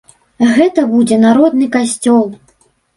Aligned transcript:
Гэта 0.55 0.87
будзе 0.95 1.21
народны 1.27 1.71
касцёл! 1.79 2.25